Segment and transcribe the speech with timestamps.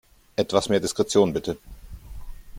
[0.35, 1.57] Etwas mehr Diskretion, bitte!